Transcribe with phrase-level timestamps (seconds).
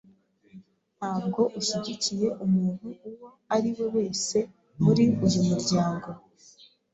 [0.97, 4.37] Ntabwo ushyigikiye umuntu uwo ari we wese
[4.83, 6.09] muri uyu muryango?